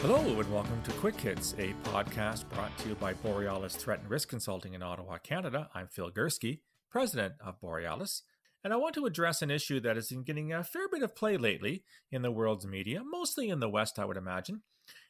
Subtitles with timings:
[0.00, 4.08] Hello, and welcome to Quick Hits, a podcast brought to you by Borealis Threat and
[4.08, 5.68] Risk Consulting in Ottawa, Canada.
[5.74, 8.22] I'm Phil Gurski, president of Borealis,
[8.62, 11.16] and I want to address an issue that has been getting a fair bit of
[11.16, 11.82] play lately
[12.12, 14.62] in the world's media, mostly in the West, I would imagine,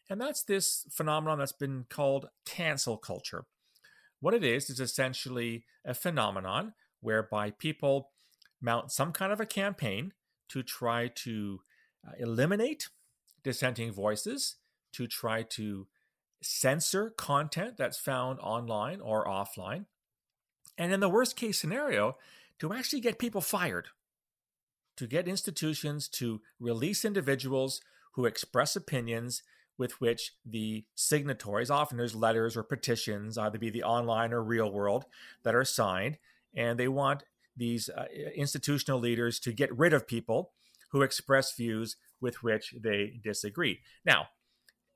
[0.09, 3.45] and that's this phenomenon that's been called cancel culture.
[4.21, 8.09] What it is is essentially a phenomenon whereby people
[8.59, 10.15] mount some kind of a campaign
[10.49, 11.61] to try to
[12.09, 12.89] uh, eliminate
[13.45, 14.57] dissenting voices
[14.93, 15.87] to try to
[16.43, 19.87] censor content that's found online or offline.
[20.77, 22.17] And in the worst case scenario,
[22.61, 23.89] to actually get people fired,
[24.97, 27.81] to get institutions to release individuals
[28.13, 29.43] who express opinions
[29.77, 34.71] with which the signatories, often there's letters or petitions, either be the online or real
[34.71, 35.05] world,
[35.45, 36.19] that are signed.
[36.55, 37.23] And they want
[37.57, 40.53] these uh, institutional leaders to get rid of people
[40.91, 43.81] who express views with which they disagree.
[44.05, 44.29] Now,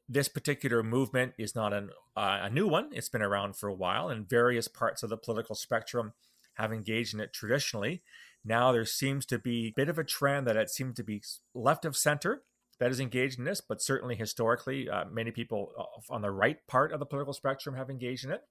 [0.09, 2.91] this particular movement is not an, uh, a new one.
[2.93, 6.13] It's been around for a while, and various parts of the political spectrum
[6.55, 8.03] have engaged in it traditionally.
[8.45, 11.23] Now there seems to be a bit of a trend that it seems to be
[11.55, 12.43] left of center
[12.79, 15.73] that is engaged in this, but certainly historically, uh, many people
[16.11, 18.43] on the right part of the political spectrum have engaged in it.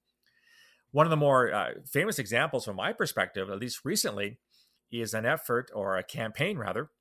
[0.91, 4.39] One of the more uh, famous examples from my perspective, at least recently,
[4.91, 6.91] is an effort or a campaign rather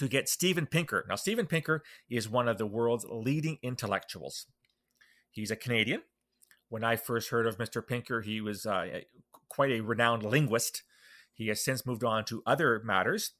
[0.00, 1.04] to get Steven Pinker.
[1.10, 4.46] Now, Steven Pinker is one of the world's leading intellectuals.
[5.30, 6.00] He's a Canadian.
[6.70, 7.86] When I first heard of Mr.
[7.86, 9.00] Pinker, he was uh,
[9.50, 10.84] quite a renowned linguist.
[11.34, 13.32] He has since moved on to other matters.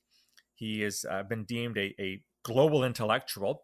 [0.54, 3.62] He has uh, been deemed a, a global intellectual.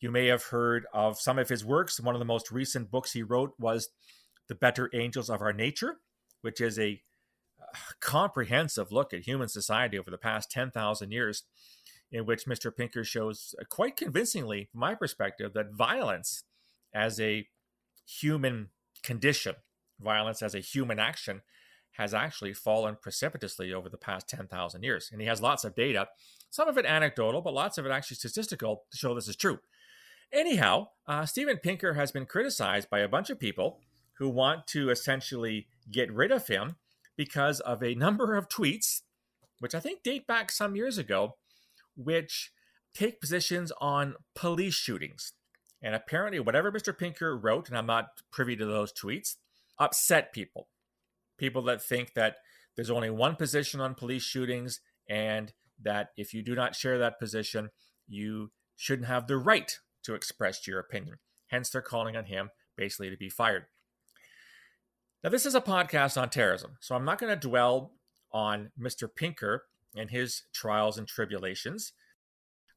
[0.00, 2.00] You may have heard of some of his works.
[2.00, 3.90] One of the most recent books he wrote was
[4.48, 5.96] The Better Angels of Our Nature,
[6.40, 7.02] which is a
[7.60, 11.42] uh, comprehensive look at human society over the past 10,000 years
[12.12, 12.74] in which Mr.
[12.74, 16.44] Pinker shows uh, quite convincingly, from my perspective, that violence
[16.94, 17.48] as a
[18.06, 18.68] human
[19.02, 19.54] condition,
[19.98, 21.40] violence as a human action,
[21.92, 25.08] has actually fallen precipitously over the past 10,000 years.
[25.10, 26.08] And he has lots of data,
[26.50, 29.58] some of it anecdotal, but lots of it actually statistical to show this is true.
[30.32, 33.80] Anyhow, uh, Steven Pinker has been criticized by a bunch of people
[34.14, 36.76] who want to essentially get rid of him
[37.16, 39.02] because of a number of tweets,
[39.58, 41.36] which I think date back some years ago,
[41.96, 42.52] which
[42.94, 45.32] take positions on police shootings.
[45.82, 46.96] And apparently, whatever Mr.
[46.96, 49.36] Pinker wrote, and I'm not privy to those tweets,
[49.78, 50.68] upset people.
[51.38, 52.36] People that think that
[52.76, 57.18] there's only one position on police shootings, and that if you do not share that
[57.18, 57.70] position,
[58.06, 61.16] you shouldn't have the right to express your opinion.
[61.48, 63.64] Hence, they're calling on him basically to be fired.
[65.24, 67.92] Now, this is a podcast on terrorism, so I'm not going to dwell
[68.32, 69.08] on Mr.
[69.14, 69.64] Pinker
[69.96, 71.92] and his trials and tribulations.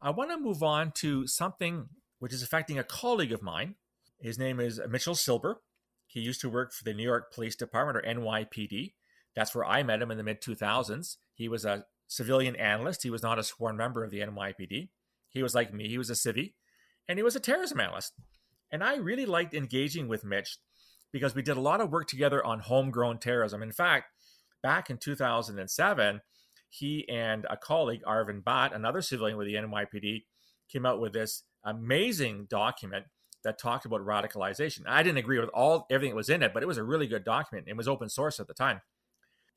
[0.01, 1.89] I want to move on to something
[2.19, 3.75] which is affecting a colleague of mine.
[4.19, 5.61] His name is Mitchell Silber.
[6.07, 8.93] He used to work for the New York Police Department or NYPD.
[9.35, 11.17] That's where I met him in the mid 2000s.
[11.33, 13.03] He was a civilian analyst.
[13.03, 14.89] He was not a sworn member of the NYPD.
[15.29, 16.53] He was like me, he was a civvy,
[17.09, 18.13] and he was a terrorism analyst.
[18.71, 20.57] And I really liked engaging with Mitch
[21.11, 23.61] because we did a lot of work together on homegrown terrorism.
[23.61, 24.07] In fact,
[24.63, 26.21] back in 2007,
[26.69, 30.23] he and a colleague, Arvind Bhatt, another civilian with the NYPD,
[30.71, 33.05] came out with this amazing document
[33.43, 34.81] that talked about radicalization.
[34.87, 37.07] I didn't agree with all everything that was in it, but it was a really
[37.07, 37.67] good document.
[37.67, 38.81] It was open source at the time.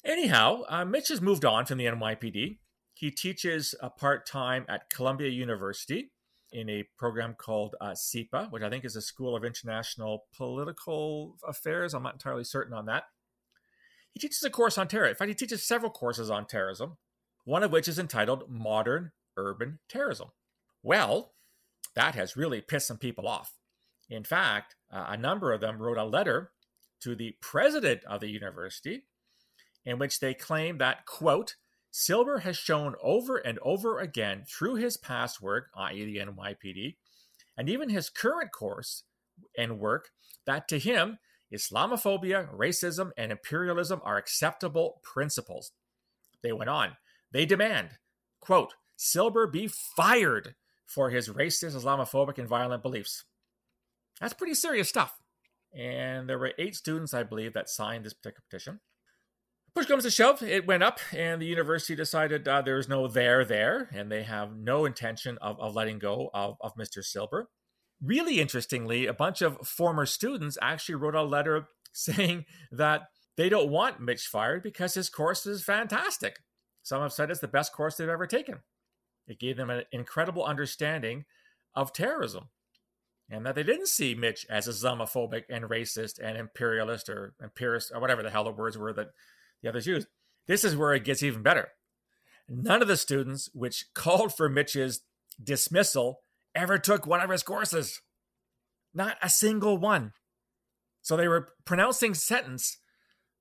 [0.04, 2.58] Anyhow, uh, Mitch has moved on from the NYPD.
[2.94, 6.12] He teaches uh, part time at Columbia University
[6.52, 11.36] in a program called uh, SIPA, which I think is a School of International Political
[11.46, 11.94] Affairs.
[11.94, 13.04] I'm not entirely certain on that.
[14.18, 15.12] He teaches a course on terrorism.
[15.12, 16.96] In fact, he teaches several courses on terrorism,
[17.44, 20.30] one of which is entitled Modern Urban Terrorism.
[20.82, 21.34] Well,
[21.94, 23.54] that has really pissed some people off.
[24.10, 26.50] In fact, uh, a number of them wrote a letter
[27.02, 29.04] to the president of the university
[29.84, 31.54] in which they claim that, quote,
[31.92, 36.96] Silber has shown over and over again through his past work, i.e., the NYPD,
[37.56, 39.04] and even his current course
[39.56, 40.10] and work,
[40.44, 41.18] that to him,
[41.52, 45.72] Islamophobia, racism, and imperialism are acceptable principles.
[46.42, 46.96] They went on.
[47.32, 47.98] They demand,
[48.40, 50.54] quote, Silber be fired
[50.86, 53.24] for his racist, Islamophobic, and violent beliefs.
[54.20, 55.16] That's pretty serious stuff.
[55.76, 58.80] And there were eight students, I believe, that signed this particular petition.
[59.74, 63.44] Push comes to shove, it went up, and the university decided uh, there's no there
[63.44, 67.04] there, and they have no intention of, of letting go of, of Mr.
[67.04, 67.48] Silber.
[68.02, 73.70] Really interestingly, a bunch of former students actually wrote a letter saying that they don't
[73.70, 76.40] want Mitch fired because his course is fantastic.
[76.82, 78.60] Some have said it's the best course they've ever taken.
[79.26, 81.24] It gave them an incredible understanding
[81.74, 82.48] of terrorism.
[83.30, 88.00] and that they didn't see Mitch as Islamophobic and racist and imperialist or empirist or
[88.00, 89.10] whatever the hell the words were that
[89.62, 90.08] the others used.
[90.46, 91.68] This is where it gets even better.
[92.48, 95.02] None of the students which called for Mitch's
[95.42, 96.20] dismissal
[96.54, 98.00] ever took one of his courses.
[98.94, 100.12] Not a single one.
[101.02, 102.78] So they were pronouncing sentence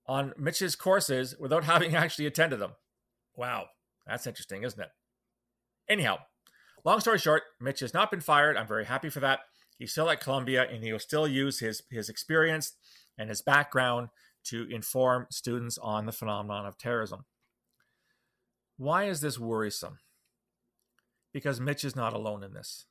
[0.05, 2.71] on Mitch's courses without having actually attended them.
[3.35, 3.67] Wow,
[4.05, 4.89] that's interesting, isn't it?
[5.89, 6.19] Anyhow,
[6.83, 8.57] long story short, Mitch has not been fired.
[8.57, 9.41] I'm very happy for that.
[9.77, 12.73] He's still at Columbia and he'll still use his, his experience
[13.17, 14.09] and his background
[14.45, 17.25] to inform students on the phenomenon of terrorism.
[18.77, 19.99] Why is this worrisome?
[21.33, 22.85] Because Mitch is not alone in this.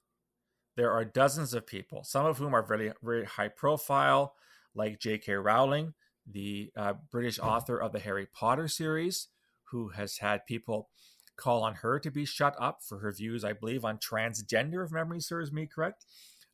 [0.77, 4.35] There are dozens of people, some of whom are very, very high profile,
[4.75, 5.33] like J.K.
[5.35, 5.95] Rowling,
[6.31, 9.29] the uh, British author of the Harry Potter series,
[9.71, 10.91] who has had people
[11.37, 14.91] call on her to be shut up for her views, I believe, on transgender, if
[14.91, 16.05] memory serves me correct.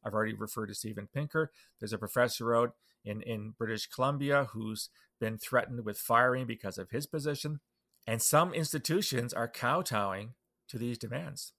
[0.05, 1.51] I've already referred to Steven Pinker.
[1.79, 2.75] There's a professor out
[3.05, 4.89] in, in British Columbia who's
[5.21, 7.61] been threatened with firing because of his position.
[8.07, 10.35] And some institutions are kowtowing
[10.69, 11.53] to these demands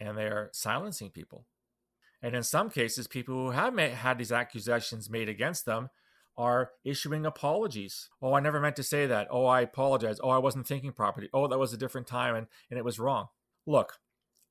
[0.00, 1.46] and they're silencing people.
[2.24, 5.90] And in some cases, people who have made, had these accusations made against them
[6.38, 8.08] are issuing apologies.
[8.22, 9.28] Oh, I never meant to say that.
[9.30, 10.20] Oh, I apologize.
[10.22, 11.28] Oh, I wasn't thinking properly.
[11.34, 13.28] Oh, that was a different time and, and it was wrong.
[13.66, 13.98] Look,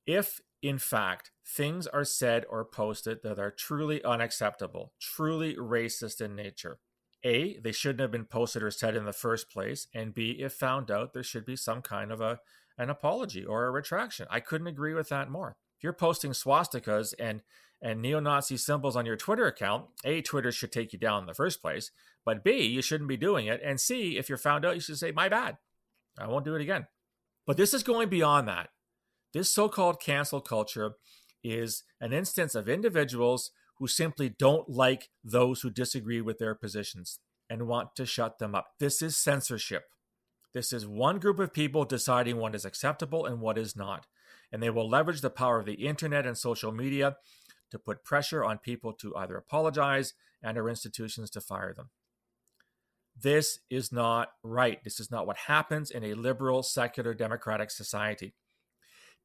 [0.06, 6.36] if in fact things are said or posted that are truly unacceptable, truly racist in
[6.36, 6.78] nature,
[7.24, 10.52] A, they shouldn't have been posted or said in the first place, and B, if
[10.52, 12.38] found out, there should be some kind of a
[12.78, 14.28] an apology or a retraction.
[14.30, 15.56] I couldn't agree with that more.
[15.76, 17.42] If you're posting swastikas and
[17.82, 21.34] and neo-Nazi symbols on your Twitter account, A, Twitter should take you down in the
[21.34, 21.90] first place,
[22.24, 23.60] but B, you shouldn't be doing it.
[23.62, 25.58] And C, if you're found out, you should say, my bad.
[26.18, 26.86] I won't do it again.
[27.46, 28.70] But this is going beyond that.
[29.34, 30.92] This so called cancel culture
[31.42, 37.18] is an instance of individuals who simply don't like those who disagree with their positions
[37.50, 38.68] and want to shut them up.
[38.78, 39.84] This is censorship.
[40.54, 44.06] This is one group of people deciding what is acceptable and what is not.
[44.54, 47.16] And they will leverage the power of the internet and social media
[47.72, 50.14] to put pressure on people to either apologize
[50.44, 51.90] and or institutions to fire them.
[53.20, 54.78] This is not right.
[54.84, 58.36] This is not what happens in a liberal, secular, democratic society.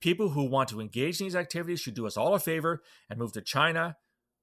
[0.01, 3.19] People who want to engage in these activities should do us all a favor and
[3.19, 3.97] move to China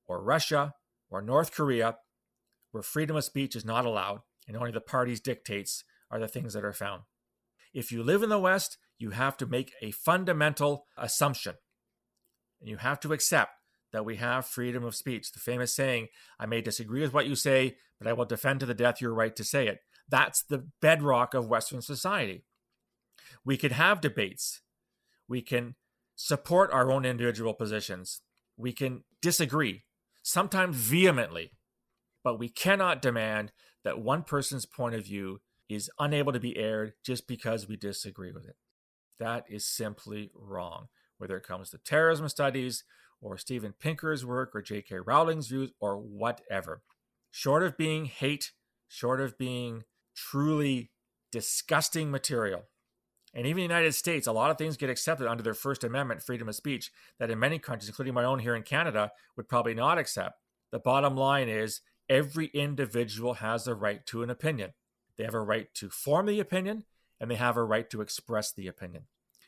[0.07, 0.75] or Russia
[1.11, 1.97] or North Korea,
[2.71, 6.53] where freedom of speech is not allowed and only the party's dictates are the things
[6.53, 7.03] that are found.
[7.75, 11.55] If you live in the West, you have to make a fundamental assumption.
[12.61, 13.53] And you have to accept
[13.93, 15.33] that we have freedom of speech.
[15.33, 16.09] The famous saying,
[16.39, 19.15] I may disagree with what you say, but I will defend to the death your
[19.15, 19.81] right to say it.
[20.09, 22.45] That's the bedrock of Western society.
[23.45, 24.61] We can have debates.
[25.29, 25.75] We can
[26.15, 28.23] support our own individual positions.
[28.57, 29.85] We can disagree,
[30.23, 31.53] sometimes vehemently,
[32.25, 33.53] but we cannot demand
[33.85, 38.33] that one person's point of view is unable to be aired just because we disagree
[38.33, 38.57] with it.
[39.19, 42.85] That is simply wrong, whether it comes to terrorism studies
[43.21, 44.97] or Steven Pinker's work or J.K.
[45.07, 46.83] Rowling's views or whatever.
[47.31, 48.53] Short of being hate,
[48.89, 49.85] short of being
[50.15, 50.91] truly
[51.33, 52.65] disgusting material,
[53.37, 55.85] and even in the United States, a lot of things get accepted under their First
[55.85, 59.47] Amendment freedom of speech that in many countries, including my own here in Canada, would
[59.47, 60.41] probably not accept.
[60.73, 64.73] The bottom line is every individual has the right to an opinion.
[65.19, 66.85] They have a right to form the opinion
[67.21, 69.05] and they have a right to express the opinion.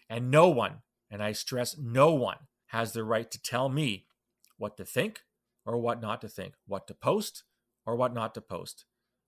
[0.09, 4.07] And no one, and I stress no one, has the right to tell me
[4.57, 5.21] what to think
[5.65, 7.45] or what not to think, what to post
[7.87, 8.85] or what not to post,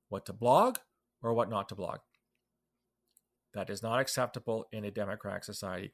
[0.09, 0.79] what to blog
[1.23, 1.99] or what not to blog.
[3.55, 5.93] That is not acceptable in a democratic society.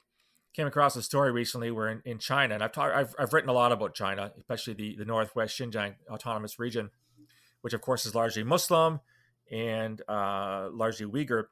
[0.54, 3.50] Came across a story recently where in, in China, and I've, talked, I've, I've written
[3.50, 6.90] a lot about China, especially the, the Northwest Xinjiang Autonomous Region,
[7.60, 9.00] which of course is largely Muslim
[9.50, 11.44] and uh, largely Uyghur.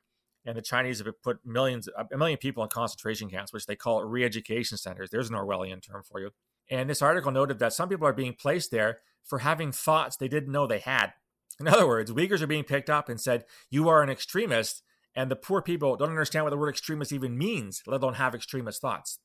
[0.47, 4.05] And the Chinese have put millions, a million people in concentration camps, which they call
[4.05, 5.11] re-education centers.
[5.11, 6.31] There's an Orwellian term for you.
[6.71, 10.29] And this article noted that some people are being placed there for having thoughts they
[10.29, 11.15] didn't know they had.
[11.59, 14.83] In other words, Uyghurs are being picked up and said, "You are an extremist,"
[15.15, 18.35] and the poor people don't understand what the word extremist even means, let alone have
[18.35, 19.21] extremist thoughts.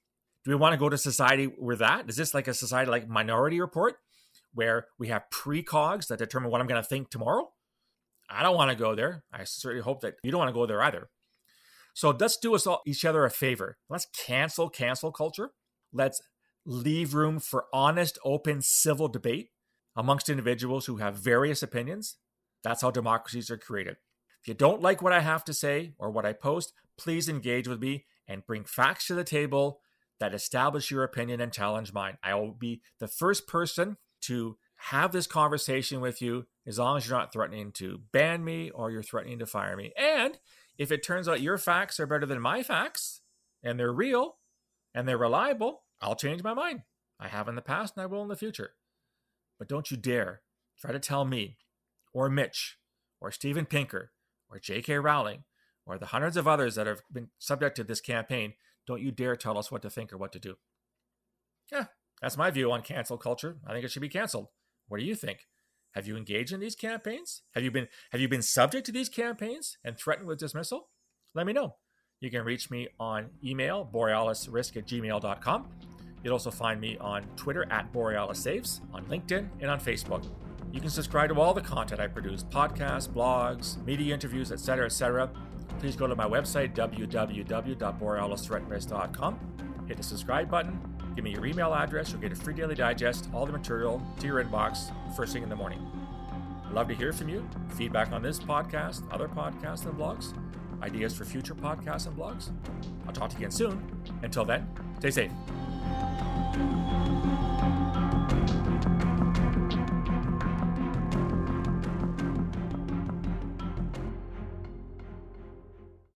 [0.45, 2.07] Do we want to go to society where that?
[2.09, 3.97] Is this like a society like Minority Report,
[4.53, 7.51] where we have precogs that determine what I'm going to think tomorrow?
[8.29, 9.24] I don't want to go there.
[9.31, 11.09] I certainly hope that you don't want to go there either.
[11.93, 13.77] So let's do us all, each other a favor.
[13.89, 15.51] Let's cancel cancel culture.
[15.91, 16.21] Let's
[16.65, 19.50] leave room for honest, open, civil debate
[19.95, 22.17] amongst individuals who have various opinions.
[22.63, 23.98] That's how democracies are created.
[24.41, 27.67] If you don't like what I have to say or what I post, please engage
[27.67, 29.81] with me and bring facts to the table
[30.19, 32.17] that establish your opinion and challenge mine.
[32.24, 37.07] I will be the first person to have this conversation with you as long as
[37.07, 39.91] you're not threatening to ban me or you're threatening to fire me.
[39.98, 40.39] And
[40.77, 43.21] if it turns out your facts are better than my facts
[43.62, 44.38] and they're real
[44.95, 46.83] and they're reliable, I'll change my mind.
[47.19, 48.71] I have in the past and I will in the future.
[49.57, 50.41] But don't you dare
[50.79, 51.57] try to tell me
[52.13, 52.77] or Mitch
[53.19, 54.12] or Steven Pinker
[54.50, 54.98] or J.K.
[55.00, 55.43] Rowling
[55.86, 58.53] or the hundreds of others that have been subject to this campaign,
[58.88, 60.55] don't you dare tell us what to think or what to do.
[61.69, 61.86] Yeah,
[62.21, 63.57] that's my view on cancel culture.
[63.67, 64.48] I think it should be canceled.
[64.89, 65.48] What do you think?
[65.93, 67.43] Have you engaged in these campaigns?
[67.55, 70.89] Have you been have you been subject to these campaigns and threatened with dismissal?
[71.34, 71.75] Let me know.
[72.19, 75.67] You can reach me on email, borealisrisk at gmail.com.
[76.22, 80.27] You'll also find me on Twitter at Borealis Saves, on LinkedIn, and on Facebook.
[80.74, 85.29] You can subscribe to all the content I produce podcasts, blogs, media interviews, etc., etc.
[85.79, 89.39] Please go to my website, www.borealisthreatandrisk.com.
[89.88, 92.11] Hit the subscribe button Give me your email address.
[92.11, 95.49] You'll get a free daily digest, all the material to your inbox first thing in
[95.49, 95.85] the morning.
[96.71, 97.47] Love to hear from you.
[97.69, 100.33] Feedback on this podcast, other podcasts and blogs,
[100.81, 102.51] ideas for future podcasts and blogs.
[103.07, 104.03] I'll talk to you again soon.
[104.21, 104.67] Until then,
[104.99, 105.31] stay safe.